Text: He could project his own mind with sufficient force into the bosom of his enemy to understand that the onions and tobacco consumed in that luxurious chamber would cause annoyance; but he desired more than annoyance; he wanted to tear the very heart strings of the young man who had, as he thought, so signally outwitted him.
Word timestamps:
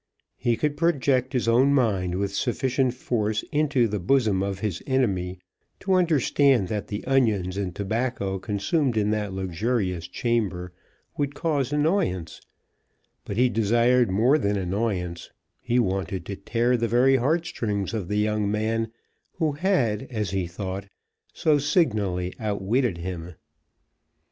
He 0.39 0.57
could 0.57 0.77
project 0.77 1.31
his 1.33 1.47
own 1.47 1.75
mind 1.75 2.15
with 2.15 2.33
sufficient 2.33 2.95
force 2.95 3.43
into 3.51 3.87
the 3.87 3.99
bosom 3.99 4.41
of 4.41 4.57
his 4.61 4.81
enemy 4.87 5.37
to 5.79 5.93
understand 5.93 6.69
that 6.69 6.87
the 6.87 7.05
onions 7.05 7.55
and 7.55 7.75
tobacco 7.75 8.39
consumed 8.39 8.97
in 8.97 9.11
that 9.11 9.31
luxurious 9.31 10.07
chamber 10.07 10.73
would 11.17 11.35
cause 11.35 11.71
annoyance; 11.71 12.41
but 13.25 13.37
he 13.37 13.47
desired 13.47 14.09
more 14.09 14.39
than 14.39 14.57
annoyance; 14.57 15.29
he 15.61 15.77
wanted 15.77 16.25
to 16.25 16.35
tear 16.35 16.77
the 16.77 16.87
very 16.87 17.17
heart 17.17 17.45
strings 17.45 17.93
of 17.93 18.07
the 18.07 18.17
young 18.17 18.49
man 18.49 18.91
who 19.33 19.51
had, 19.51 20.07
as 20.09 20.31
he 20.31 20.47
thought, 20.47 20.87
so 21.31 21.59
signally 21.59 22.33
outwitted 22.39 22.97
him. 22.97 23.35